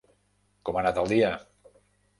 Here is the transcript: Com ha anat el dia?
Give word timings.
Com 0.69 0.79
ha 0.79 0.83
anat 0.85 0.99
el 1.05 1.13
dia? 1.15 1.33